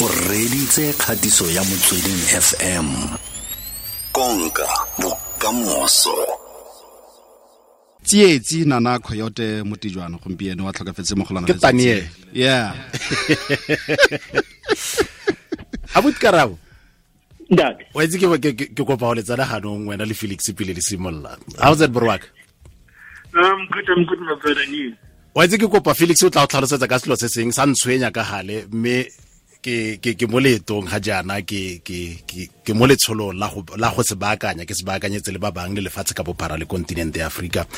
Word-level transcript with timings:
o 0.00 0.08
reditse 0.30 0.92
kgatiso 0.92 1.50
ya 1.50 1.64
motsweding 1.64 2.20
fm 2.46 2.86
konka 4.12 4.68
bokamoso. 5.02 6.14
Tsietsi 8.02 8.64
nana 8.64 8.98
coyote 8.98 9.62
motijwana 9.62 10.18
gompieno 10.18 10.64
wa 10.64 10.72
tlhokafetse 10.72 11.14
mo 11.14 11.24
golana 11.24 11.46
Ke 11.46 11.54
Daniel. 11.54 12.04
yeah. 12.32 12.74
Abuti 15.94 16.18
karabo. 16.20 16.58
Ntate. 17.50 17.86
Wa 17.94 18.04
itse 18.04 18.18
ke 18.18 18.84
kopa 18.84 19.06
go 19.06 19.14
letsana 19.14 19.44
ganong 19.46 19.88
wena 19.88 20.04
le 20.04 20.14
felix 20.14 20.52
pele 20.54 20.74
le 20.74 20.80
simolola 20.80 21.36
how's 21.58 21.78
that 21.78 21.90
borwaka 21.90 22.26
um, 23.34 23.66
good 23.72 23.88
i'm 23.88 24.04
good 24.04 24.20
my 24.20 24.34
brother 24.36 24.94
wa 25.34 25.44
itse 25.44 25.58
ke 25.58 25.66
kopa 25.66 25.94
felix 25.94 26.22
o 26.22 26.30
tla 26.30 26.42
go 26.42 26.46
tlhalosetsa 26.46 26.86
ka 26.88 26.98
selo 26.98 27.16
se 27.16 27.28
seng 27.28 27.50
sa 27.52 27.66
ntshwenya 27.66 28.10
ka 28.12 28.22
gale 28.22 28.66
mme 28.70 29.08
ke 29.68 30.00
ke 30.00 30.10
ke 30.16 30.24
mo 30.24 30.40
leetong 30.40 30.88
ga 30.88 30.96
jaana 30.96 31.44
ke 31.44 31.84
ke 31.84 32.16
ke 32.64 32.72
mo 32.72 32.88
letsholong 32.88 33.36
la 33.36 33.48
go 33.52 33.60
la 33.76 33.92
go 33.92 34.00
se 34.00 34.16
baakanya 34.16 34.64
ke 34.64 34.72
se 34.72 34.84
baakanyetse 34.88 35.28
le 35.28 35.36
ba 35.36 35.52
bang 35.52 35.76
le 35.76 35.84
lefatshe 35.84 36.16
ka 36.16 36.24
bophara 36.24 36.56
le 36.56 36.64
continent 36.64 37.12
ya 37.12 37.28
Africa 37.28 37.68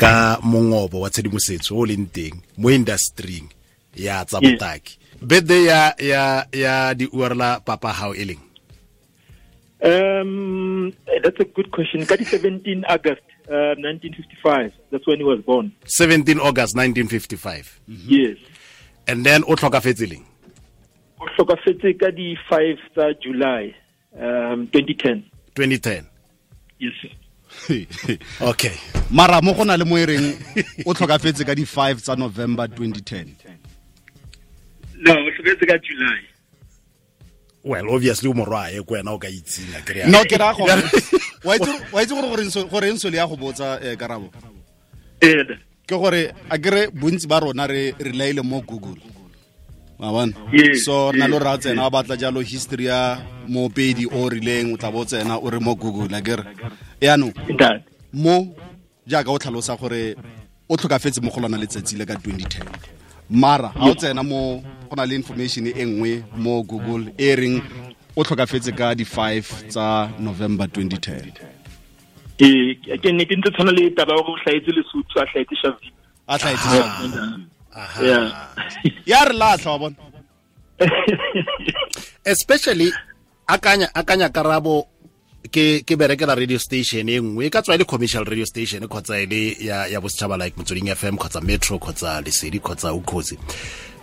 ka 0.00 0.40
mongobo 0.40 1.04
wa 1.04 1.10
tshedimosetso 1.12 1.76
o 1.76 1.84
leng 1.84 2.08
teng 2.08 2.40
mo 2.56 2.72
industrying 2.72 3.44
ya 3.92 4.24
tsa 4.24 4.40
botaki. 4.40 4.96
Birthday 5.20 5.68
ya 5.68 5.80
ya 6.00 6.22
ya 6.52 6.74
di 6.96 7.04
uarla 7.12 7.60
papa 7.60 7.92
hao 7.92 8.16
e 8.16 8.24
leng? 8.24 8.42
Um 9.84 10.92
that's 11.20 11.40
a 11.40 11.48
good 11.52 11.68
question. 11.68 12.00
Ka 12.08 12.16
di 12.16 12.24
17 12.24 12.80
august 12.88 13.24
uh, 13.52 13.76
1955 13.76 14.72
that's 14.88 15.04
when 15.04 15.20
he 15.20 15.26
was 15.28 15.44
born. 15.44 15.68
17 15.84 16.40
August 16.40 16.72
1955 16.72 17.76
mm 17.84 17.92
-hmm. 17.92 18.08
yes. 18.08 18.38
And 19.04 19.20
then 19.20 19.44
o 19.44 19.52
tlhokafetse 19.52 20.08
leng 20.08 20.24
o 21.20 21.24
hlokafetse 21.36 21.92
ka 21.98 22.10
di 22.10 22.36
5 22.50 22.76
tsa 22.94 23.12
july 23.20 23.74
um 24.16 24.66
2010 24.72 25.22
2010 25.54 26.04
yes 26.78 26.92
sir. 27.00 27.10
okay. 28.50 28.74
Mara 29.10 29.40
mo 29.40 29.54
go 29.54 29.64
na 29.64 29.76
le 29.76 29.84
mo 29.84 29.96
e 29.98 30.04
reng 30.06 30.26
o 30.84 30.92
tlhokafetse 30.94 31.44
ka 31.46 31.54
di 31.54 31.64
5 31.64 32.00
tsa 32.00 32.16
november 32.16 32.66
2010 32.68 33.26
no 35.00 35.12
o 35.12 35.30
tlhokafetse 35.30 35.66
ka 35.66 35.78
july. 35.78 36.20
Well 37.64 37.90
obviously 37.90 38.28
o 38.30 38.34
morwae 38.34 38.78
ko 38.86 38.94
wena 38.94 39.12
o 39.12 39.18
ka 39.18 39.28
itsenya 39.28 39.80
no 40.10 40.24
ke 40.24 40.36
ra 40.36 40.52
gore 40.56 40.76
wa 41.44 41.54
itse- 41.56 42.14
gore 42.14 42.28
gore 42.70 42.90
nso- 42.90 43.10
le 43.10 43.16
ya 43.16 43.26
go 43.26 43.36
botsa 43.36 43.80
eh, 43.82 43.96
karabo? 43.96 44.30
And 45.22 45.58
ke 45.86 45.94
gore 45.96 46.34
a 46.50 46.58
kere 46.58 46.90
bontsi 46.90 47.26
ba 47.28 47.40
rona 47.40 47.66
re 47.66 47.94
re 47.98 48.12
laile 48.12 48.42
mo 48.42 48.60
google 48.60 48.98
wa 49.98 50.12
bona 50.12 50.32
so 50.84 51.10
re 51.10 51.18
na 51.18 51.26
le 51.26 51.34
yes, 51.34 51.42
re 51.42 51.50
a 51.50 51.58
tsena 51.58 51.86
a 51.86 51.90
batla 51.90 52.16
jalo 52.16 52.40
history 52.40 52.84
ya 52.84 53.18
moopedi 53.48 54.06
o 54.06 54.28
rileng 54.28 54.74
o 54.74 54.76
tla 54.76 54.90
bo 54.90 55.00
o 55.00 55.04
tsena 55.04 55.38
o 55.38 55.50
re 55.50 55.58
mo 55.58 55.74
google 55.74 56.14
a 56.16 56.20
kere 56.20 56.44
yaanong 57.00 57.32
mo 58.12 58.54
jaaka 59.06 59.30
o 59.30 59.38
tlhalosa 59.38 59.76
gore 59.76 60.16
o 60.68 60.76
tlhokafetse 60.76 61.20
mo 61.22 61.30
go 61.30 61.40
lona 61.40 61.56
letsatsi 61.56 61.96
le 61.96 62.04
ka 62.04 62.14
2010 62.14 62.64
mara 63.30 63.72
ga 63.72 63.90
o 63.90 63.94
tsena 63.94 64.22
mo 64.22 64.62
go 64.90 64.96
na 64.96 65.06
le 65.06 65.14
information 65.16 65.66
e 65.66 65.84
nngwe 65.84 66.24
mo 66.36 66.62
google 66.62 67.12
e 67.16 67.34
reng 67.36 67.62
o 68.16 68.24
tlhokafetse 68.24 68.76
ka 68.76 68.94
di 68.94 69.04
5 69.04 69.68
tsa 69.72 70.10
november 70.20 70.66
2010 70.66 71.32
eh 72.38 72.76
ke 73.00 73.08
nnete 73.12 73.36
ntse 73.36 73.50
tshwana 73.50 73.72
le 73.72 73.90
taba 73.96 74.12
ya 74.12 74.20
gore 74.20 74.36
o 74.36 74.42
tlhaetse 74.44 74.70
lesotho 74.76 75.20
a 75.20 75.26
tlhaetse 75.26 75.56
shavile 75.56 75.92
a 76.28 76.38
tlhaetse 76.38 76.68
yeah 76.76 77.55
ya 79.06 79.24
re 79.24 79.34
latlha 79.34 79.70
wa 79.72 79.78
bona. 79.78 79.96
Especially 82.24 82.92
akanya 83.46 83.94
akanya 83.94 84.28
karabo 84.28 84.88
ke 85.50 85.84
ke 85.84 85.96
berekela 85.96 86.34
radio 86.36 86.58
station 86.58 87.08
e 87.08 87.20
nngwe. 87.20 87.46
E 87.46 87.50
ka 87.50 87.62
tswa 87.62 87.74
e 87.74 87.78
le 87.78 87.84
commercial 87.84 88.24
radio 88.24 88.44
station 88.44 88.88
kgotsa 88.88 89.20
e 89.20 89.26
le 89.26 89.56
ya 89.60 89.86
ya 89.86 90.00
bosetšhaba 90.00 90.36
like 90.36 90.56
motsweding 90.56 90.88
fm 90.94 91.16
kgotsa 91.16 91.40
metro 91.40 91.78
kgotsa 91.78 92.20
lesedi 92.20 92.58
kgotsa 92.60 92.92
ukhosi 92.92 93.38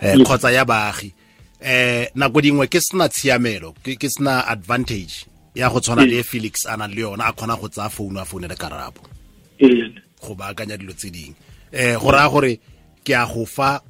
eh, 0.01 0.17
kgotsa 0.17 0.51
ya 0.51 0.65
baagi. 0.65 1.13
Eh 1.59 2.09
nako 2.15 2.41
dingwe 2.41 2.67
ke 2.67 2.81
sena 2.81 3.09
tshiamelo 3.09 3.73
ke 3.83 4.09
sena 4.09 4.47
advantage 4.47 5.25
ya 5.55 5.69
go 5.69 5.79
tshwana 5.79 6.05
le 6.05 6.19
e 6.19 6.23
felix 6.23 6.65
a 6.65 6.77
nang 6.77 6.93
le 6.93 7.01
yona 7.01 7.25
a 7.25 7.33
kgona 7.33 7.59
go 7.59 7.67
tsaya 7.67 7.89
founu 7.89 8.19
a 8.19 8.25
founele 8.25 8.55
karabo. 8.55 9.01
And 9.59 10.01
go 10.21 10.35
baakanya 10.35 10.77
dilo 10.77 10.93
tse 10.93 11.09
dingwe. 11.09 11.35
Eh 11.71 11.97
go 11.97 12.11
raya 12.11 12.29
gore 12.29 12.59
ke 13.03 13.13
a 13.15 13.25
go 13.25 13.45
fa 13.45 13.81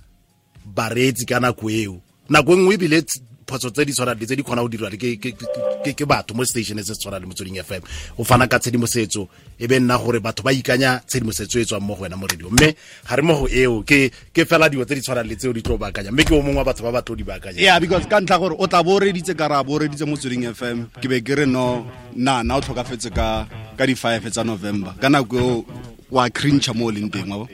bareetsi 0.66 1.26
ka 1.26 1.40
nako 1.40 1.70
eo. 1.70 2.02
Nako 2.30 2.54
e 2.54 2.58
nngwe 2.58 2.74
ebile 2.76 3.04
phoso 3.46 3.70
tse 3.70 3.86
di 3.86 3.94
tshwanang 3.94 4.20
le 4.20 4.26
tse 4.26 4.36
di 4.36 4.44
kgona 4.44 4.62
go 4.62 4.68
dirwa 4.68 4.90
ke, 4.90 5.18
ke, 5.20 5.36
ke, 5.84 5.94
ke 5.94 6.06
batho 6.06 6.34
mo 6.34 6.44
station 6.44 6.78
se 6.78 6.94
se 6.94 7.00
tshwanang 7.00 7.22
le 7.22 7.28
motsweding 7.28 7.60
fm 7.62 7.82
o 8.18 8.24
fana 8.24 8.48
ka 8.48 8.60
tshedimosetso 8.60 9.28
e 9.60 9.68
be 9.68 9.80
nna 9.80 9.98
gore 9.98 10.20
batho 10.20 10.44
ba 10.44 10.52
ikanya 10.52 11.02
tshedimosetso 11.06 11.60
e 11.60 11.66
tswang 11.66 11.82
mo 11.82 11.96
go 11.96 12.04
wena 12.04 12.16
mo 12.16 12.28
radio 12.28 12.50
mme 12.50 12.76
ga 13.08 13.16
re 13.16 13.22
mo 13.22 13.34
go 13.40 13.48
eo 13.48 13.84
ke 13.84 14.12
ke 14.34 14.46
fela 14.46 14.70
dilo 14.70 14.86
tse 14.86 14.96
di 14.96 15.02
tshwanang 15.02 15.28
le 15.28 15.36
tseo 15.36 15.54
di 15.54 15.62
tlo 15.62 15.78
baakanya. 15.78 16.12
Mme 16.12 16.24
ke 16.24 16.34
o 16.34 16.42
mongwe 16.42 16.58
wa 16.58 16.66
batho 16.66 16.84
ba 16.84 16.92
ba 16.92 17.02
tlo 17.02 17.16
di 17.16 17.24
baakanya. 17.24 17.60
Yeah 17.60 17.80
because 17.80 18.06
ka 18.08 18.20
ntlha 18.20 18.40
gore 18.40 18.56
o 18.58 18.68
tla 18.68 18.84
bo 18.84 18.96
o 18.96 19.00
reditse 19.00 19.36
ra 19.38 19.62
o 19.62 19.78
reditse 19.78 20.06
motsweding 20.06 20.48
fm 20.54 20.88
ke 21.02 21.08
be 21.08 21.22
ke 21.22 21.36
re 21.36 21.46
no 21.46 21.86
na 22.16 22.44
na 22.44 22.58
o 22.58 22.62
tlhokafetse 22.62 23.12
ka 23.14 23.48
ka 23.78 23.86
di 23.86 23.94
5 23.96 24.32
tsa 24.32 24.44
november. 24.44 24.96
Ka 25.00 25.10
nako 25.10 25.38
eo 25.38 25.66
wa 26.12 26.30
crincha 26.30 26.74
mo 26.74 26.88
o 26.88 26.92
leng 26.92 27.10
teng 27.12 27.30
wa 27.30 27.44
bo 27.44 27.48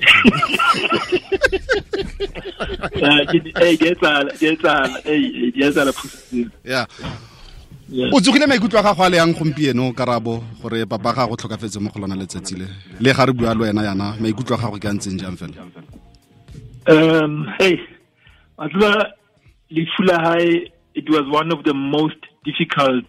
yeah. 6.64 6.86
Yeah. 7.92 8.10
o 8.12 8.20
tsogile 8.20 8.46
maikutlo 8.46 8.78
a 8.78 8.82
gago 8.82 9.02
a 9.02 9.08
le 9.10 9.16
yang 9.16 9.34
gompieno 9.34 9.92
karabo 9.92 10.44
gore 10.62 10.86
papa 10.86 11.12
ga 11.12 11.26
go 11.26 11.34
tlhokafetse 11.34 11.80
mo 11.80 11.90
go 11.90 12.00
lona 12.00 12.14
letsatsi 12.14 12.56
le? 12.56 12.66
Le 13.00 13.12
ga 13.12 13.24
re 13.26 13.32
bua 13.32 13.54
le 13.54 13.60
wena 13.66 13.82
yana 13.82 14.14
maikutlo 14.20 14.54
a 14.54 14.58
gago 14.58 14.78
ke 14.78 14.86
a 14.86 14.92
ntseng 14.92 15.18
jang 15.18 15.36
fela? 15.36 15.66
Um, 16.86 17.46
hey, 17.58 17.80
Atla 18.58 19.12
Lifulahai, 19.70 20.70
it 20.94 21.10
was 21.10 21.26
one 21.30 21.52
of 21.52 21.64
the 21.64 21.74
most 21.74 22.16
difficult 22.44 23.04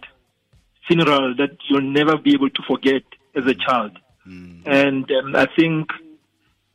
funeral 0.88 1.34
that 1.36 1.56
you'll 1.68 1.80
never 1.80 2.16
be 2.18 2.34
able 2.34 2.50
to 2.50 2.62
forget 2.66 3.02
as 3.36 3.46
a 3.46 3.54
child. 3.54 3.92
And 4.66 5.10
um, 5.10 5.36
I 5.36 5.46
think 5.56 5.90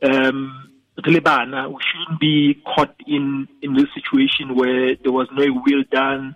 um, 0.02 0.70
Taliban, 1.02 1.70
we 1.70 1.80
shouldn't 1.82 2.20
be 2.20 2.62
caught 2.66 2.94
in, 3.06 3.48
in 3.62 3.74
this 3.74 3.86
situation 3.94 4.54
where 4.54 4.96
there 4.96 5.12
was 5.12 5.28
no 5.32 5.44
will 5.64 5.84
done, 5.90 6.34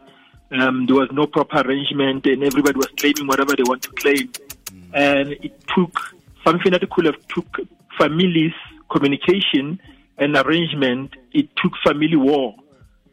um, 0.53 0.87
there 0.87 0.97
was 0.97 1.09
no 1.13 1.27
proper 1.27 1.61
arrangement, 1.61 2.27
and 2.27 2.45
everybody 2.45 2.77
was 2.77 2.89
claiming 2.99 3.27
whatever 3.27 3.57
they 3.57 3.63
want 3.65 3.83
to 3.83 3.91
claim. 3.91 4.31
And 4.93 5.33
it 5.33 5.55
took 5.75 5.99
something 6.45 6.71
that 6.73 6.89
could 6.91 7.07
have 7.07 7.27
took 7.29 7.59
families 7.99 8.53
communication 8.93 9.81
and 10.19 10.37
arrangement. 10.37 11.17
It 11.33 11.49
took 11.57 11.73
family 11.85 12.17
war. 12.17 12.55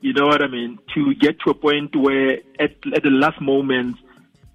You 0.01 0.13
know 0.13 0.27
what 0.27 0.41
I 0.41 0.47
mean? 0.47 0.79
To 0.93 1.13
get 1.15 1.39
to 1.41 1.51
a 1.51 1.53
point 1.53 1.95
where 1.95 2.39
at, 2.59 2.71
at 2.93 3.03
the 3.03 3.09
last 3.09 3.41
moment 3.41 3.97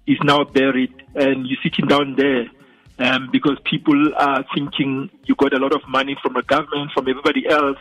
is 0.07 0.17
now 0.23 0.43
buried 0.43 0.93
and 1.15 1.45
you're 1.47 1.59
sitting 1.63 1.87
down 1.87 2.15
there 2.15 2.45
um, 2.99 3.29
because 3.31 3.57
people 3.65 4.13
are 4.15 4.43
thinking 4.53 5.09
you 5.25 5.35
got 5.35 5.53
a 5.53 5.57
lot 5.57 5.73
of 5.73 5.87
money 5.87 6.15
from 6.21 6.33
the 6.33 6.43
government, 6.43 6.91
from 6.93 7.07
everybody 7.07 7.47
else, 7.47 7.77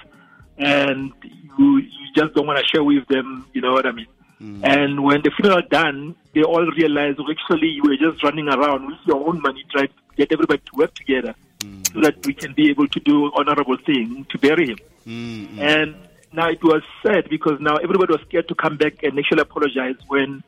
and 0.58 1.12
you, 1.58 1.78
you 1.78 2.12
just 2.14 2.34
don't 2.34 2.46
want 2.46 2.58
to 2.58 2.64
share 2.66 2.82
with 2.82 3.06
them. 3.08 3.46
You 3.52 3.60
know 3.60 3.72
what 3.72 3.86
I 3.86 3.92
mean? 3.92 4.06
Hmm. 4.38 4.64
And 4.64 5.04
when 5.04 5.22
the 5.22 5.30
funeral 5.30 5.62
done, 5.70 6.16
they 6.34 6.42
all 6.42 6.66
realize 6.72 7.16
well, 7.18 7.28
oh, 7.28 7.32
actually 7.32 7.68
you 7.68 7.82
were 7.82 7.96
just 7.96 8.22
running 8.22 8.48
around 8.48 8.86
with 8.86 8.98
your 9.06 9.26
own 9.28 9.40
money 9.40 9.64
trying 9.70 9.88
to 9.88 9.94
get 10.16 10.32
everybody 10.32 10.60
to 10.60 10.76
work 10.76 10.94
together 10.94 11.34
hmm. 11.62 11.82
so 11.92 12.00
that 12.00 12.26
we 12.26 12.34
can 12.34 12.52
be 12.52 12.70
able 12.70 12.88
to 12.88 13.00
do 13.00 13.30
honorable 13.36 13.76
thing 13.86 14.26
to 14.30 14.38
bury 14.38 14.68
him. 14.68 14.78
Hmm, 15.04 15.60
and 15.60 15.94
now 16.32 16.48
it 16.48 16.62
was 16.64 16.82
sad 17.04 17.28
because 17.30 17.60
now 17.60 17.76
everybody 17.76 18.12
was 18.12 18.22
scared 18.22 18.48
to 18.48 18.54
come 18.54 18.76
back 18.76 19.02
and 19.02 19.18
actually 19.18 19.42
apologize 19.42 19.96
when 20.08 20.42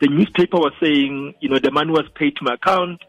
the 0.00 0.08
newspaper 0.08 0.56
was 0.56 0.72
saying, 0.80 1.34
you 1.40 1.48
know, 1.48 1.58
the 1.58 1.70
money 1.70 1.90
was 1.90 2.08
paid 2.14 2.36
to 2.36 2.44
my 2.44 2.54
account, 2.54 3.02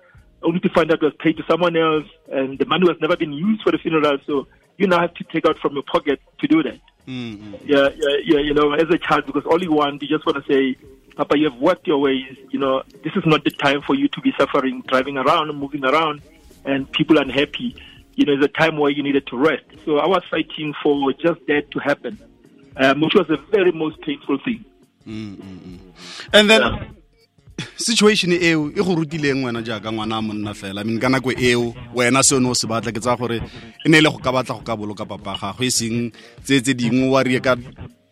only 0.44 0.60
to 0.62 0.70
find 0.70 0.92
out 0.92 1.02
it 1.02 1.06
was 1.06 1.14
paid 1.20 1.38
to 1.38 1.44
someone 1.50 1.76
else, 1.76 2.06
and 2.32 2.58
the 2.60 2.66
money 2.66 2.88
was 2.88 2.98
never 3.02 3.18
been 3.18 3.34
used 3.34 3.64
for 3.64 3.72
the 3.72 3.78
funeral. 3.78 4.18
So 4.26 4.48
you 4.78 4.88
now 4.88 5.00
have 5.02 5.14
to 5.16 5.24
take 5.26 5.46
out 5.46 5.58
from 5.60 5.74
your 5.74 5.84
pocket 5.84 6.20
to 6.40 6.48
do 6.48 6.64
that. 6.64 6.80
Yeah, 7.66 7.90
yeah, 7.96 8.18
yeah. 8.24 8.40
You 8.40 8.54
know, 8.54 8.74
as 8.74 8.90
a 8.90 8.98
child, 8.98 9.26
because 9.26 9.46
all 9.46 9.62
you 9.62 9.72
want, 9.72 10.02
you 10.02 10.08
just 10.08 10.26
want 10.26 10.44
to 10.44 10.52
say, 10.52 10.78
Papa, 11.16 11.38
you 11.38 11.50
have 11.50 11.60
worked 11.60 11.88
your 11.88 12.00
ways. 12.00 12.38
You 12.52 12.60
know, 12.60 12.84
this 13.04 13.14
is 13.16 13.26
not 13.26 13.44
the 13.44 13.52
time 13.52 13.82
for 13.82 13.96
you 13.96 14.08
to 14.10 14.22
be 14.22 14.34
suffering, 14.40 14.84
driving 14.88 15.18
around 15.18 15.54
moving 15.56 15.84
around, 15.84 16.22
and 16.66 16.92
people 16.92 17.18
unhappy. 17.18 17.76
You 18.16 18.26
know, 18.26 18.34
it's 18.34 18.46
a 18.46 18.48
time 18.48 18.78
where 18.78 18.92
you 18.92 19.04
needed 19.04 19.28
to 19.28 19.38
rest. 19.38 19.66
So 19.86 19.98
I 19.98 20.08
was 20.08 20.24
fighting 20.30 20.74
for 20.82 21.12
just 21.14 21.46
that 21.48 21.72
to 21.72 21.80
happen, 21.80 22.18
um, 22.78 23.02
which 23.02 23.16
was 23.16 23.28
the 23.28 23.38
very 23.52 23.72
most 23.72 24.00
painful 24.02 24.38
thing. 24.40 24.64
and 26.32 26.50
then 26.50 26.96
situation 27.78 28.32
eo 28.32 28.70
e 28.70 28.82
go 28.82 28.96
rutileng 28.96 29.44
wena 29.44 29.62
jaaka 29.62 29.92
ngwana 29.92 30.18
a 30.18 30.22
monna 30.22 30.54
fela. 30.54 30.82
I 30.82 30.84
mean 30.84 31.00
ka 31.00 31.10
nako 31.10 31.32
eo 31.32 31.74
wena 31.94 32.24
se 32.24 32.40
ne 32.40 32.50
o 32.50 32.54
se 32.54 32.68
batla 32.68 32.92
ke 32.92 33.00
tsaya 33.00 33.18
gore 33.18 33.38
e 33.86 33.90
ne 33.90 33.98
e 33.98 34.02
le 34.02 34.10
go 34.10 34.18
ka 34.18 34.32
batla 34.32 34.56
go 34.56 34.64
ka 34.64 34.76
boloka 34.76 35.06
papa 35.06 35.38
gago 35.40 35.64
e 35.64 35.70
seng 35.70 36.12
tse 36.44 36.62
tse 36.62 36.74
dingwe 36.74 37.10
wa 37.10 37.24
rie 37.24 37.40
ka 37.40 37.56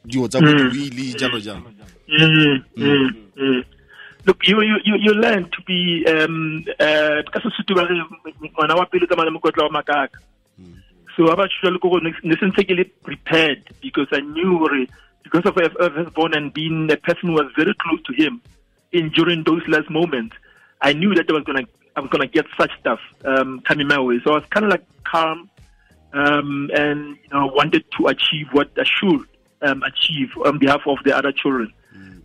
dio 0.05 0.27
tsa 0.27 0.39
boduile 0.39 1.17
jalo 1.17 1.39
jalo. 1.39 1.65
Mm, 2.11 2.63
mm, 2.77 3.09
mm. 3.37 3.63
Look, 4.25 4.37
you, 4.45 4.61
you, 4.61 4.77
you, 4.85 4.95
you 4.99 5.13
learn 5.13 5.49
to 5.49 5.61
be, 5.65 6.05
um, 6.05 6.63
uh, 6.79 7.23
ka 7.31 7.39
Sesotho 7.39 7.73
ba 7.73 7.87
re, 7.87 7.97
ngwana 8.53 8.75
wa 8.75 8.85
pele 8.85 9.07
tsamaya 9.07 9.29
le 9.29 9.31
mokotla 9.31 9.63
wa 9.63 9.81
makaka. 9.81 10.19
So 11.15 11.27
about 11.27 11.49
le 11.63 11.79
go 11.79 11.97
ne 11.97 12.35
sentse 12.35 12.67
ke 12.67 12.75
le 12.75 12.85
prepared 12.85 13.63
because 13.81 14.07
I 14.11 14.19
knew 14.19 14.59
gore 14.59 14.85
because 15.23 15.45
of 15.45 15.55
FF 15.55 16.13
born 16.13 16.33
and 16.33 16.53
been 16.53 16.89
a 16.91 16.97
person 16.97 17.29
who 17.29 17.33
was 17.33 17.47
very 17.55 17.73
close 17.79 18.01
to 18.03 18.13
him 18.13 18.41
in 18.91 19.09
during 19.09 19.43
those 19.43 19.61
last 19.67 19.89
moments, 19.89 20.35
I 20.81 20.93
knew 20.93 21.13
that 21.15 21.29
I 21.29 21.33
was 21.33 21.43
gonna 21.43 21.63
I 21.95 22.01
was 22.01 22.09
gonna 22.09 22.27
get 22.27 22.45
such 22.59 22.71
stuff 22.79 22.99
um, 23.25 23.61
coming 23.61 23.87
my 23.87 23.99
way. 23.99 24.19
So 24.23 24.31
I 24.31 24.35
was 24.35 24.45
kind 24.49 24.65
of 24.65 24.71
like 24.71 24.85
calm 25.03 25.49
um, 26.13 26.69
and 26.73 27.17
you 27.23 27.29
know 27.31 27.47
wanted 27.47 27.85
to 27.97 28.07
achieve 28.07 28.47
what 28.51 28.71
I 28.77 28.83
should 28.83 29.25
um, 29.61 29.83
achieve 29.83 30.29
on 30.45 30.59
behalf 30.59 30.81
of 30.85 30.97
the 31.03 31.15
other 31.15 31.31
children. 31.31 31.73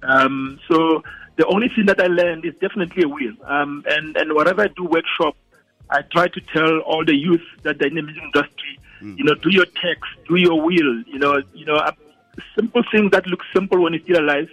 Um, 0.02 0.60
so 0.68 1.02
the 1.36 1.46
only 1.46 1.68
thing 1.68 1.86
that 1.86 2.00
I 2.00 2.06
learned 2.06 2.44
is 2.44 2.54
definitely 2.60 3.04
a 3.04 3.08
will. 3.08 3.34
Um, 3.44 3.84
and 3.88 4.16
and 4.16 4.34
whatever 4.34 4.62
I 4.62 4.68
do 4.68 4.84
workshop, 4.84 5.36
I 5.90 6.02
try 6.02 6.28
to 6.28 6.40
tell 6.40 6.78
all 6.80 7.04
the 7.04 7.14
youth 7.14 7.42
that 7.62 7.78
the 7.78 7.90
music 7.90 8.16
industry, 8.22 8.78
you 9.18 9.24
know, 9.24 9.34
do 9.34 9.50
your 9.50 9.66
text, 9.66 10.10
do 10.28 10.36
your 10.36 10.60
will. 10.60 11.02
You 11.06 11.18
know, 11.18 11.42
you 11.54 11.66
know, 11.66 11.78
simple 12.58 12.82
things 12.90 13.10
that 13.12 13.26
look 13.26 13.40
simple 13.54 13.82
when 13.82 13.92
you're 13.92 14.02
still 14.02 14.20
alive. 14.20 14.48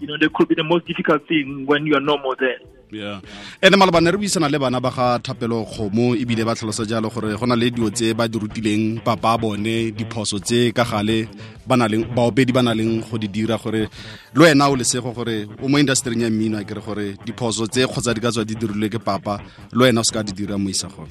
You 0.00 0.06
know, 0.08 0.16
they 0.18 0.28
could 0.34 0.48
be 0.48 0.54
the 0.54 0.64
most 0.64 0.86
difficult 0.86 1.26
thing 1.28 1.64
when 1.66 1.86
you 1.86 1.94
are 1.96 2.00
no 2.00 2.18
more 2.18 2.36
there. 2.38 2.58
yeah 2.92 3.20
ene 3.62 3.76
malebane 3.76 4.10
re 4.12 4.18
buisana 4.18 4.48
le 4.52 4.58
bana 4.58 4.80
ba 4.80 4.90
ga 4.90 5.18
thapelo 5.18 5.64
kgomo 5.64 6.12
ebile 6.14 6.44
ba 6.44 6.54
tlhalosa 6.54 6.84
jalo 6.84 7.08
gore 7.08 7.32
go 7.40 7.46
na 7.46 7.56
le 7.56 7.70
dio 7.70 7.88
tse 7.88 8.12
ba 8.12 8.28
di 8.28 8.38
rutileng 8.38 9.00
papa 9.00 9.38
bone 9.38 9.90
diphoso 9.96 10.38
tse 10.38 10.72
ka 10.76 10.84
gale 10.84 11.24
ba 11.66 11.76
baopedi 12.14 12.52
ba 12.52 12.62
na 12.62 12.74
leng 12.74 13.00
go 13.00 13.16
di 13.16 13.28
dira 13.28 13.56
gore 13.56 13.88
le 14.34 14.40
wena 14.40 14.68
o 14.68 14.76
lesego 14.76 15.12
gore 15.16 15.48
o 15.62 15.68
mo 15.68 15.78
industryng 15.78 16.20
ya 16.20 16.28
mmino 16.30 16.58
a 16.60 16.64
kere 16.64 16.80
gore 16.84 17.16
diphoso 17.24 17.66
tse 17.66 17.88
kgotsa 17.88 18.12
di 18.12 18.20
ka 18.20 18.30
tswa 18.30 18.44
di 18.44 18.54
dirilwe 18.54 18.88
ke 18.92 19.00
papa 19.00 19.40
le 19.72 19.88
wena 19.88 20.00
o 20.00 20.04
se 20.04 20.12
ka 20.12 20.22
di 20.22 20.32
dira 20.32 20.58
mo 20.58 20.68
isagong 20.68 21.08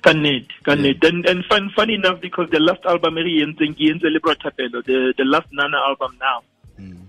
Connect, 0.00 0.46
connect. 0.62 1.04
And, 1.04 1.26
and 1.26 1.44
fun, 1.46 1.70
funny 1.74 1.94
enough, 1.94 2.20
because 2.20 2.48
the 2.52 2.60
last 2.60 2.78
album, 2.86 3.18
Eri 3.18 3.42
Yenzen, 3.42 3.74
Yenze 3.76 4.04
Libra 4.04 4.36
Tapelo, 4.36 4.80
the, 4.86 5.12
the 5.18 5.24
last 5.24 5.48
Nana 5.50 5.76
album 5.76 6.16
now, 6.20 6.40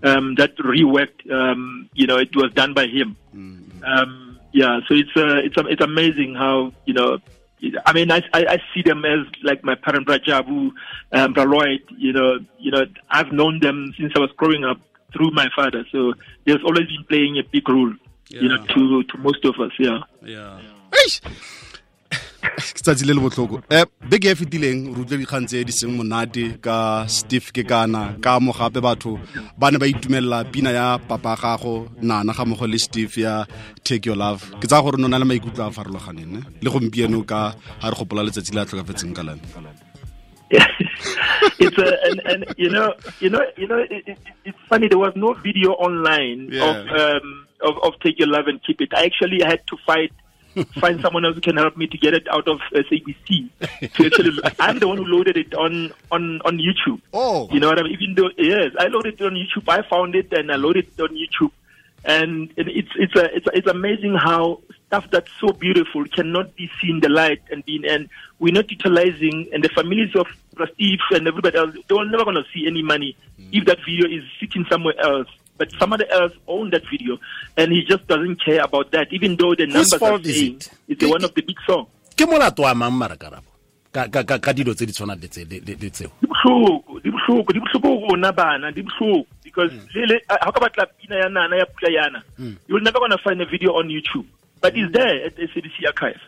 um, 0.03 0.35
that 0.35 0.57
reworked, 0.57 1.29
um, 1.31 1.89
you 1.93 2.07
know, 2.07 2.17
it 2.17 2.35
was 2.35 2.51
done 2.53 2.73
by 2.73 2.87
him. 2.87 3.15
Um, 3.83 4.39
yeah, 4.51 4.79
so 4.87 4.95
it's, 4.95 5.15
uh, 5.15 5.37
it's, 5.37 5.55
it's 5.57 5.81
amazing 5.81 6.35
how, 6.35 6.73
you 6.85 6.93
know, 6.93 7.19
I 7.85 7.93
mean, 7.93 8.09
I, 8.11 8.23
I, 8.33 8.45
I 8.45 8.57
see 8.73 8.81
them 8.81 9.03
as 9.03 9.25
like 9.43 9.63
my 9.63 9.75
parent 9.75 10.07
Brajabu, 10.07 10.71
um, 11.11 11.33
Lloyd, 11.33 11.81
you 11.97 12.13
know, 12.13 12.39
you 12.57 12.71
know, 12.71 12.85
I've 13.09 13.31
known 13.31 13.59
them 13.59 13.93
since 13.97 14.13
I 14.15 14.19
was 14.19 14.31
growing 14.37 14.63
up 14.63 14.79
through 15.13 15.31
my 15.31 15.49
father. 15.55 15.85
So 15.91 16.13
there's 16.45 16.63
always 16.63 16.87
been 16.87 17.03
playing 17.09 17.37
a 17.37 17.43
big 17.43 17.67
role, 17.67 17.93
you 18.29 18.47
know, 18.47 18.65
to, 18.65 19.03
to 19.03 19.17
most 19.17 19.43
of 19.43 19.59
us, 19.59 19.71
yeah. 19.77 19.99
yeah 20.23 20.59
Eish! 20.91 21.21
Ke 22.59 22.81
tsatsi 22.83 23.05
le 23.07 23.13
le 23.13 23.21
botlhoko. 23.23 23.61
Um 23.71 23.85
beke 24.09 24.31
e 24.31 24.35
fetileng 24.35 24.79
re 24.95 25.01
utlwe 25.03 25.17
dikgang 25.23 25.45
tse 25.47 25.63
di 25.63 25.71
seng 25.71 25.95
monate 25.97 26.59
ka 26.61 27.05
steve 27.07 27.51
kekana 27.55 28.19
ka 28.21 28.39
mo 28.39 28.51
gape 28.51 28.79
batho 28.83 29.17
ba 29.57 29.71
ne 29.71 29.77
ba 29.79 29.87
itumelela 29.87 30.43
pina 30.51 30.71
ya 30.71 30.97
papa 30.99 31.35
gago 31.39 31.87
nana 32.01 32.33
ga 32.33 32.43
mogo 32.45 32.67
le 32.67 32.77
steve 32.77 33.17
ya 33.17 33.45
take 33.83 34.05
your 34.05 34.15
love. 34.17 34.43
Ke 34.59 34.67
tsaya 34.67 34.83
gore 34.83 34.97
no 34.99 35.07
na 35.07 35.17
le 35.17 35.25
maikutlo 35.25 35.67
a 35.67 35.71
farologaneng 35.71 36.31
ne 36.35 36.41
le 36.61 36.69
gompieno 36.69 37.23
ka 37.25 37.55
ga 37.81 37.87
re 37.89 37.95
gopola 37.95 38.23
letsatsi 38.27 38.53
le 38.53 38.61
a 38.61 38.65
tlhokafetseng 38.65 39.13
ka 39.15 39.23
lane 39.23 39.41
it's 41.59 41.77
a 41.77 41.87
and, 42.09 42.19
and 42.25 42.55
you 42.57 42.69
know 42.69 42.93
you 43.19 43.29
know 43.29 43.41
you 43.55 43.67
know 43.67 43.77
it, 43.77 43.91
it, 44.07 44.17
it's 44.45 44.57
funny 44.67 44.87
there 44.87 44.97
was 44.97 45.13
no 45.15 45.33
video 45.33 45.73
online 45.73 46.49
Yeah. 46.51 46.65
of 46.69 46.75
um 46.89 47.45
of, 47.61 47.75
of 47.83 47.93
take 47.99 48.17
your 48.17 48.29
love 48.29 48.47
and 48.47 48.59
keep 48.63 48.81
it. 48.81 48.89
I 48.95 49.05
actually 49.05 49.39
had 49.43 49.59
to 49.67 49.77
fight 49.85 50.11
find 50.79 50.99
someone 51.01 51.25
else 51.25 51.35
who 51.35 51.41
can 51.41 51.57
help 51.57 51.77
me 51.77 51.87
to 51.87 51.97
get 51.97 52.13
it 52.13 52.27
out 52.29 52.47
of 52.47 52.59
uh, 52.73 52.79
sabc 52.89 53.49
to 53.93 54.05
actually 54.05 54.31
i'm 54.59 54.79
the 54.79 54.87
one 54.87 54.97
who 54.97 55.05
loaded 55.05 55.37
it 55.37 55.53
on 55.53 55.91
on 56.11 56.41
on 56.41 56.57
youtube. 56.57 57.01
Oh. 57.13 57.47
you 57.51 57.59
know 57.59 57.67
what 57.69 57.79
i 57.79 57.83
mean? 57.83 57.93
Even 57.99 58.15
though 58.15 58.29
yes 58.37 58.71
i 58.79 58.87
loaded 58.87 59.19
it 59.19 59.25
on 59.25 59.33
youtube. 59.33 59.67
I 59.67 59.87
found 59.87 60.15
it 60.15 60.31
and 60.33 60.51
i 60.51 60.55
loaded 60.55 60.87
it 60.87 61.01
on 61.01 61.09
youtube. 61.09 61.51
And 62.05 62.51
it- 62.55 62.67
it's 62.67 62.89
it's 62.95 63.15
a, 63.15 63.35
it's 63.35 63.47
a, 63.47 63.57
it's 63.57 63.67
amazing 63.67 64.15
how 64.15 64.61
stuff 64.87 65.05
that's 65.11 65.31
so 65.39 65.51
beautiful 65.53 66.03
cannot 66.05 66.55
be 66.55 66.69
seen 66.81 66.99
the 66.99 67.09
light 67.09 67.41
and 67.51 67.63
being 67.65 67.85
and 67.85 68.09
we're 68.39 68.53
not 68.53 68.71
utilizing 68.71 69.47
and 69.53 69.63
the 69.63 69.69
families 69.69 70.15
of 70.15 70.27
Steve 70.73 70.99
and 71.11 71.27
everybody 71.27 71.57
else 71.57 71.75
they 71.87 71.95
are 71.95 72.05
never 72.05 72.23
going 72.23 72.35
to 72.35 72.45
see 72.53 72.65
any 72.65 72.81
money 72.81 73.15
hmm. 73.37 73.49
if 73.51 73.65
that 73.65 73.77
video 73.85 74.07
is 74.07 74.23
sitting 74.39 74.65
somewhere 74.69 74.99
else 74.99 75.27
but 75.59 75.69
somebody 75.77 76.05
else 76.09 76.33
owned 76.47 76.73
that 76.73 76.81
video 76.89 77.19
and 77.57 77.71
he 77.71 77.83
just 77.83 78.07
doesn't 78.07 78.43
care 78.43 78.63
about 78.63 78.89
that 78.91 79.11
even 79.11 79.35
though 79.35 79.53
the 79.53 79.67
numbers 79.67 79.93
are 79.93 79.99
fault 79.99 80.25
is 80.25 80.35
saying 80.35 80.55
it? 80.55 80.71
it's 80.87 81.05
one 81.05 81.23
of 81.23 81.33
the 81.35 81.43
big 81.43 81.59
songs. 81.67 81.87
ke 82.15 82.25
molato 82.25 82.63
wa 82.63 82.73
mang 82.73 82.93
mara 82.93 83.15
karabo? 83.15 83.51
Ka 83.91 84.07
ka 84.07 84.23
ka 84.23 84.37
ka 84.39 84.51
dilo 84.53 84.73
tse 84.73 84.85
di 84.85 84.93
tshwanang 84.93 85.21
le 85.21 85.27
tse 85.27 85.45
le- 85.45 85.61
le 85.67 85.73
le 85.75 85.89
tseo. 85.91 86.09
Di 86.21 86.27
bohloko 86.27 86.99
di 87.03 87.09
bohloko 87.11 87.53
di 87.53 87.59
bohloko 87.59 87.87
ho 87.87 88.07
rona 88.09 88.31
bana 88.31 88.71
di 88.71 88.81
bohloko 88.81 89.25
because 89.43 89.71
mm. 89.71 89.93
le 89.95 90.05
le 90.05 90.15
ha 90.29 90.47
o 90.47 90.51
ka 90.51 90.59
batla 90.63 90.85
pina 90.97 91.15
ya 91.21 91.27
nana 91.29 91.57
ya 91.57 91.65
pula 91.65 91.89
yana 91.91 92.19
mm. 92.39 92.55
you 92.67 92.75
will 92.75 92.81
never 92.81 92.99
to 93.09 93.17
find 93.17 93.41
a 93.41 93.45
video 93.45 93.73
on 93.73 93.89
youtube 93.89 94.25
but 94.61 94.75
it's 94.75 94.89
mm. 94.89 94.93
there 94.93 95.25
at 95.25 95.35
the 95.35 95.47
SABC 95.47 95.87
archive. 95.87 96.21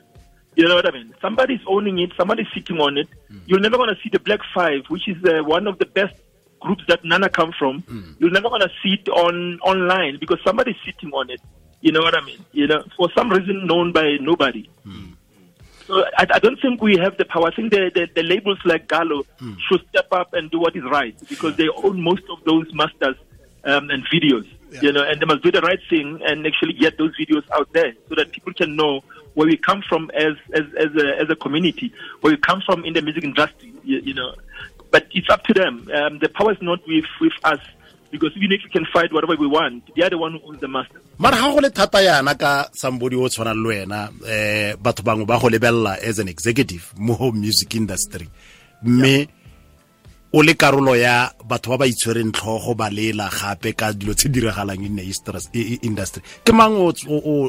You 0.55 0.67
know 0.67 0.75
what 0.75 0.85
I 0.85 0.91
mean? 0.91 1.13
Somebody's 1.21 1.61
owning 1.65 1.99
it 1.99 2.11
somebody's 2.17 2.47
sitting 2.53 2.79
on 2.79 2.97
it. 2.97 3.07
You're 3.45 3.59
never 3.59 3.77
going 3.77 3.93
to 3.95 4.01
see 4.01 4.09
the 4.09 4.19
Black 4.19 4.41
Five 4.53 4.83
which 4.89 5.07
is 5.07 5.17
uh, 5.23 5.43
one 5.43 5.67
of 5.67 5.77
the 5.79 5.85
best 5.85 6.15
groups 6.61 6.83
that 6.87 7.03
Nana 7.03 7.29
come 7.29 7.51
from 7.57 7.81
hmm. 7.81 8.11
you're 8.19 8.31
never 8.31 8.49
going 8.49 8.61
to 8.61 8.71
see 8.81 8.93
it 8.93 9.09
on 9.09 9.59
online 9.61 10.17
because 10.19 10.39
somebody's 10.43 10.77
sitting 10.85 11.11
on 11.11 11.29
it 11.29 11.41
you 11.81 11.91
know 11.91 12.01
what 12.01 12.15
I 12.15 12.23
mean 12.23 12.43
you 12.51 12.67
know 12.67 12.83
for 12.95 13.09
some 13.15 13.29
reason 13.29 13.67
known 13.67 13.91
by 13.91 14.17
nobody 14.21 14.69
hmm. 14.83 15.11
so 15.87 16.05
I, 16.17 16.27
I 16.35 16.39
don't 16.39 16.59
think 16.61 16.81
we 16.81 16.97
have 16.97 17.17
the 17.17 17.25
power. 17.25 17.47
I 17.47 17.55
think 17.55 17.71
the, 17.71 17.91
the, 17.93 18.07
the 18.15 18.23
labels 18.23 18.59
like 18.63 18.87
Gallo 18.87 19.23
hmm. 19.39 19.53
should 19.67 19.85
step 19.89 20.07
up 20.11 20.33
and 20.33 20.49
do 20.49 20.59
what 20.59 20.75
is 20.75 20.83
right 20.83 21.15
because 21.27 21.57
they 21.57 21.67
own 21.67 22.01
most 22.01 22.23
of 22.29 22.43
those 22.45 22.73
masters 22.73 23.15
um, 23.63 23.89
and 23.89 24.03
videos. 24.07 24.47
You 24.81 24.93
know, 24.93 25.03
and 25.03 25.21
they 25.21 25.25
must 25.25 25.43
do 25.43 25.51
the 25.51 25.59
right 25.59 25.79
thing 25.89 26.21
and 26.23 26.47
actually 26.47 26.73
get 26.73 26.97
those 26.97 27.11
videos 27.17 27.43
out 27.51 27.73
there 27.73 27.93
so 28.07 28.15
that 28.15 28.31
people 28.31 28.53
can 28.53 28.77
know 28.77 29.01
where 29.33 29.45
we 29.45 29.57
come 29.57 29.83
from 29.87 30.09
as 30.13 30.33
as 30.53 30.63
as 30.77 30.95
a, 30.95 31.19
as 31.19 31.29
a 31.29 31.35
community, 31.35 31.93
where 32.21 32.31
we 32.31 32.37
come 32.37 32.61
from 32.65 32.85
in 32.85 32.93
the 32.93 33.01
music 33.01 33.25
industry. 33.25 33.73
You, 33.83 33.99
you 33.99 34.13
know, 34.13 34.33
but 34.91 35.07
it's 35.11 35.29
up 35.29 35.43
to 35.45 35.53
them. 35.53 35.87
Um, 35.93 36.19
the 36.19 36.29
power 36.29 36.51
is 36.51 36.61
not 36.61 36.79
with 36.87 37.05
with 37.19 37.33
us 37.43 37.59
because 38.11 38.31
even 38.35 38.51
if 38.51 38.61
we 38.63 38.69
can 38.69 38.85
fight 38.93 39.11
whatever 39.13 39.35
we 39.39 39.47
want, 39.47 39.89
they 39.95 40.03
are 40.03 40.09
the 40.09 40.17
one 40.17 40.33
who 40.33 40.41
owns 40.47 40.59
the 40.59 40.67
master. 40.67 40.99
mara 41.17 41.37
ga 41.37 41.51
go 41.51 41.59
le 41.59 41.69
thata 41.69 41.99
yana 42.03 42.37
ka 42.37 42.67
somebody 42.73 43.15
o 43.15 43.27
tshwana 43.29 43.53
le 43.53 43.69
wena 43.69 44.09
eh 44.27 44.75
batho 44.75 45.03
bangwe 45.03 45.25
ba 45.25 45.39
go 45.39 45.47
lebella 45.47 45.97
as 46.03 46.19
an 46.19 46.27
executive 46.27 46.93
mo 46.97 47.31
music 47.31 47.75
industry. 47.75 48.27
Mme 48.83 49.27
o 50.33 50.39
le 50.41 50.53
karolo 50.53 50.95
ya 50.99 51.31
batho 51.47 51.71
ba 51.71 51.77
ba 51.77 51.85
itshwereng 51.87 52.31
tlhogo 52.31 52.75
ba 52.75 52.89
lela 52.89 53.29
gape 53.29 53.73
ka 53.77 53.93
dilo 53.93 54.13
tse 54.13 54.29
diragalang 54.29 54.83
in 54.85 54.99
industry. 55.81 56.21
Ke 56.43 56.51
mang 56.53 56.75
o 56.75 56.91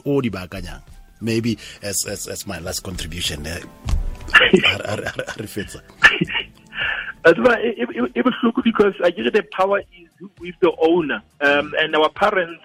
o 0.07 0.21
di 0.21 0.31
baakanyang? 0.31 0.83
Maybe 1.21 1.59
as 1.83 2.07
as 2.07 2.27
as 2.29 2.47
my 2.47 2.59
last 2.59 2.83
contribution 2.83 3.47
eh, 3.47 3.63
re 5.39 5.47
fetsa 5.47 5.81
It, 7.25 7.39
it, 7.39 8.13
it 8.17 8.25
was 8.25 8.35
look 8.43 8.57
because 8.65 8.95
I 9.03 9.11
guess 9.11 9.33
the 9.33 9.43
power 9.53 9.81
is 9.81 10.09
with 10.39 10.55
the 10.61 10.73
owner, 10.81 11.23
um, 11.41 11.73
and 11.79 11.95
our 11.95 12.11
parents 12.11 12.63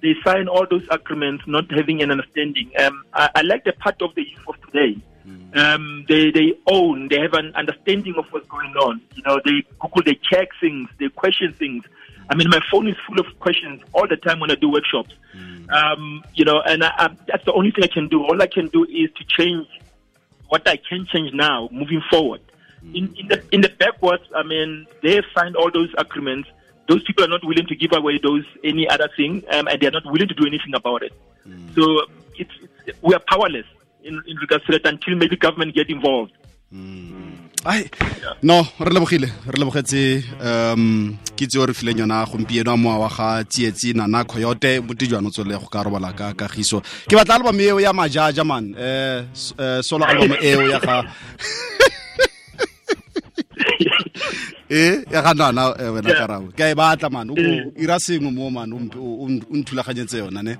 they 0.00 0.14
sign 0.24 0.48
all 0.48 0.66
those 0.70 0.86
agreements 0.90 1.44
not 1.46 1.70
having 1.70 2.02
an 2.02 2.10
understanding. 2.10 2.70
Um, 2.78 3.04
I, 3.12 3.30
I 3.34 3.42
like 3.42 3.64
the 3.64 3.72
part 3.72 4.00
of 4.00 4.14
the 4.14 4.22
youth 4.22 4.48
of 4.48 4.54
today. 4.66 5.00
Um, 5.54 6.04
they 6.08 6.30
they 6.30 6.54
own, 6.66 7.08
they 7.08 7.20
have 7.20 7.34
an 7.34 7.54
understanding 7.54 8.14
of 8.16 8.26
what's 8.30 8.46
going 8.48 8.74
on. 8.76 9.00
You 9.14 9.22
know, 9.24 9.40
they 9.44 9.62
Google, 9.80 10.02
they 10.04 10.18
check 10.22 10.48
things, 10.60 10.88
they 10.98 11.08
question 11.08 11.52
things. 11.52 11.84
I 12.30 12.34
mean, 12.34 12.48
my 12.50 12.60
phone 12.70 12.88
is 12.88 12.96
full 13.06 13.18
of 13.18 13.26
questions 13.38 13.82
all 13.92 14.06
the 14.06 14.16
time 14.16 14.40
when 14.40 14.50
I 14.50 14.54
do 14.54 14.70
workshops. 14.70 15.14
Um, 15.70 16.22
you 16.34 16.44
know, 16.44 16.60
and 16.60 16.84
I, 16.84 16.92
I, 16.96 17.08
that's 17.26 17.44
the 17.44 17.52
only 17.52 17.70
thing 17.70 17.84
I 17.84 17.92
can 17.92 18.08
do. 18.08 18.22
All 18.22 18.40
I 18.40 18.46
can 18.46 18.68
do 18.68 18.84
is 18.84 19.10
to 19.16 19.24
change 19.24 19.66
what 20.48 20.66
I 20.68 20.76
can 20.76 21.06
change 21.06 21.32
now, 21.34 21.68
moving 21.72 22.02
forward. 22.10 22.40
In, 22.94 23.14
in 23.18 23.28
the 23.28 23.42
in 23.52 23.60
the 23.60 23.68
backwards, 23.68 24.24
I 24.34 24.42
mean, 24.42 24.86
they 25.02 25.20
signed 25.34 25.56
all 25.56 25.70
those 25.70 25.92
agreements. 25.98 26.48
Those 26.88 27.02
people 27.04 27.24
are 27.24 27.28
not 27.28 27.44
willing 27.44 27.66
to 27.66 27.76
give 27.76 27.92
away 27.92 28.18
those 28.22 28.44
any 28.64 28.88
other 28.88 29.08
thing, 29.16 29.44
um, 29.52 29.68
and 29.68 29.80
they 29.80 29.86
are 29.86 29.90
not 29.90 30.06
willing 30.06 30.28
to 30.28 30.34
do 30.34 30.46
anything 30.46 30.74
about 30.74 31.02
it. 31.02 31.12
So 31.74 32.06
it's, 32.38 32.50
it's 32.86 33.02
we 33.02 33.14
are 33.14 33.22
powerless 33.28 33.66
in, 34.02 34.22
in 34.26 34.36
regards 34.36 34.64
to 34.66 34.72
that 34.72 34.86
until 34.86 35.16
maybe 35.16 35.36
government 35.36 35.74
get 35.74 35.90
involved. 35.90 36.32
ai 37.66 37.90
no 38.42 38.62
re 38.78 38.92
lebogile 38.92 39.26
re 39.46 39.58
lebogetse 39.58 40.22
um 40.40 41.16
kitse 41.34 41.58
o 41.58 41.66
re 41.66 41.74
fileng 41.74 41.98
yona 41.98 42.24
gompieno 42.24 42.70
a 42.72 42.76
moa 42.76 42.98
wa 42.98 43.08
ga 43.08 43.44
tsietsi 43.44 43.94
nana 43.94 44.24
coyote 44.24 44.80
motejano 44.80 45.30
tsole 45.30 45.58
go 45.58 45.66
ka 45.66 45.82
robala 45.82 46.12
ka 46.12 46.34
kagiso 46.34 46.80
ke 47.08 47.16
batla 47.16 47.34
album 47.34 47.60
eo 47.60 47.80
ya 47.80 47.92
majaja 47.92 48.44
man 48.44 48.74
um 48.78 49.82
solo 49.82 50.04
album 50.04 50.36
eo 50.40 50.68
ya 50.70 50.78
ga 50.78 51.02
e 54.70 55.04
ya 55.12 55.22
ganana 55.22 55.52
nana 55.52 55.92
wena 55.92 56.08
Yeah. 56.08 56.20
karabo 56.20 56.52
ke 56.56 56.60
a 56.64 56.70
e 56.70 56.74
batla 56.74 57.10
man 57.10 57.30
o 57.30 57.34
Mm. 57.34 57.72
ira 57.76 57.96
sengwe 58.00 58.30
mo 58.32 58.50
man 58.50 58.72
o 58.72 58.78
nthulaganyetse 59.56 60.18
yona 60.18 60.42
ne 60.42 60.56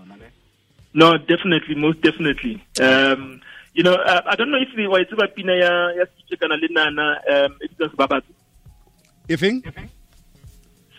No, 0.95 1.17
definitely, 1.19 1.75
most 1.77 2.01
definitely. 2.01 2.61
Um, 2.81 3.41
you 3.75 3.83
know, 3.85 3.93
uh, 3.95 4.23
I 4.27 4.35
don't 4.37 4.51
know 4.51 4.59
if 4.59 4.73
wa 4.91 4.99
tseba 5.05 5.29
pina 5.35 5.53
ya 5.53 5.71
ya 5.99 6.05
sitse 6.17 6.37
kana 6.41 6.57
le 6.57 6.69
Nana 6.71 7.21
um 7.31 7.53
it 7.61 7.71
just 7.79 7.95
Babatso. 7.97 8.33
e 9.29 9.37
feng 9.37 9.63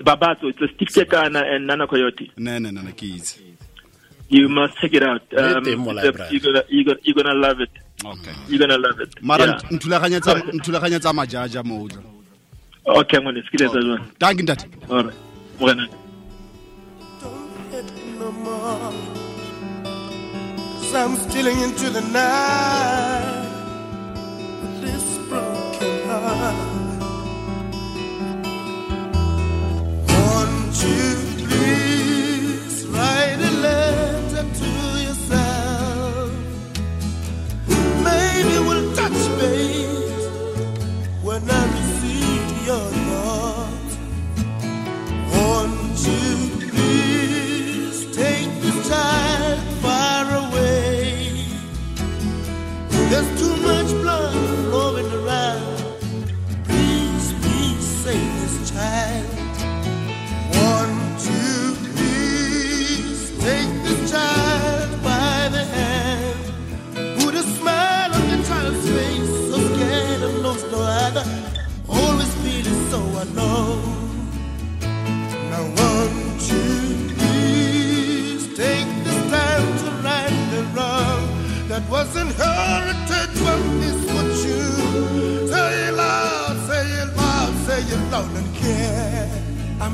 Babatso, 0.06 0.48
it's 0.48 0.62
a 0.62 0.68
Steve 0.75 1.10
Kana 1.10 1.39
and 1.44 1.68
Nana 1.68 1.88
Coyote. 1.88 2.32
ne 2.38 2.60
ne 2.60 2.72
nana 2.72 2.92
kids 2.94 3.34
ke 3.34 3.42
itse 3.42 3.50
You 4.30 4.48
must 4.48 4.78
check 4.80 4.94
it 4.94 5.01
out. 5.04 5.24
Um, 5.36 5.66
you're 5.66 5.75
gonna 5.75 6.63
you're 6.70 6.84
gonna 6.86 7.00
you're 7.04 7.16
gonna 7.16 7.34
love 7.34 7.60
it. 7.60 7.72
okay 8.06 8.32
You're 8.48 8.60
gonna 8.60 8.78
love 8.78 9.00
it. 9.01 9.10
mara 9.22 9.46
nthulaganyetsa 9.72 10.36
nthulaganyetsa 10.54 11.13
majaja 11.13 11.63
mo 11.66 11.89
Okay, 12.89 13.17
I'm 13.17 13.24
gonna 13.24 13.43
skip 13.43 13.62
it 13.62 13.65
as 13.67 13.74
ntate 13.74 14.89
All 14.89 15.03
right. 15.03 15.13
Morena. 15.60 15.88
Don't 17.22 17.72
hit 17.72 17.86
no 18.17 18.31
more. 18.31 18.93
i 19.86 21.03
I'm 21.03 21.15
stealing 21.17 21.60
into 21.62 21.91
the 21.91 22.01
night 22.01 23.09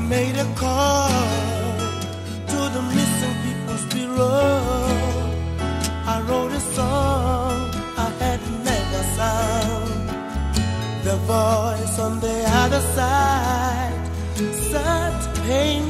made 0.08 0.36
a 0.36 0.44
call 0.54 1.08
to 2.46 2.58
the 2.74 2.82
missing 2.94 3.36
people's 3.44 3.84
bureau. 3.92 4.62
I 6.06 6.22
wrote 6.28 6.52
a 6.52 6.60
song 6.60 7.70
I 8.06 8.08
had 8.20 8.40
never 8.68 9.02
sung. 9.18 9.88
The 11.02 11.16
voice 11.34 11.98
on 11.98 12.20
the 12.20 12.38
other 12.62 12.82
side 12.94 14.00
sat 14.70 15.18
pained 15.46 15.85